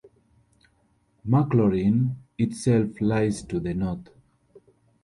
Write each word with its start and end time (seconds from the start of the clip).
Maclaurin 1.27 2.15
itself 2.39 2.99
lies 3.01 3.43
to 3.43 3.59
the 3.59 3.75
north. 3.75 4.09